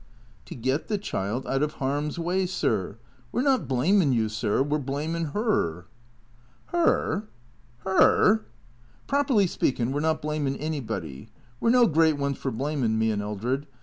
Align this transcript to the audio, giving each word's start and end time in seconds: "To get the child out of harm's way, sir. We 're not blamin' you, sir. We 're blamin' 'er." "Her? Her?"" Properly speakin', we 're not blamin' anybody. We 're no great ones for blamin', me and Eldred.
"To 0.47 0.55
get 0.55 0.87
the 0.87 0.97
child 0.97 1.45
out 1.45 1.61
of 1.61 1.73
harm's 1.73 2.17
way, 2.17 2.47
sir. 2.47 2.97
We 3.31 3.39
're 3.39 3.43
not 3.43 3.67
blamin' 3.67 4.11
you, 4.13 4.29
sir. 4.29 4.63
We 4.63 4.77
're 4.77 4.79
blamin' 4.79 5.33
'er." 5.35 5.85
"Her? 6.71 7.27
Her?"" 7.83 8.41
Properly 9.05 9.45
speakin', 9.45 9.89
we 9.91 9.99
're 9.99 10.01
not 10.01 10.19
blamin' 10.19 10.57
anybody. 10.57 11.29
We 11.59 11.69
're 11.69 11.71
no 11.71 11.85
great 11.85 12.17
ones 12.17 12.39
for 12.39 12.49
blamin', 12.51 12.97
me 12.97 13.11
and 13.11 13.21
Eldred. 13.21 13.67